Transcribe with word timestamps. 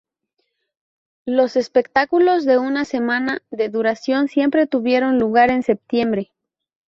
Los 1.27 1.55
espectáculos 1.55 2.43
de 2.45 2.57
una 2.57 2.85
semana 2.85 3.43
de 3.51 3.69
duración 3.69 4.29
siempre 4.29 4.65
tuvieron 4.65 5.19
lugar 5.19 5.51
en 5.51 5.61
septiembre. 5.61 6.31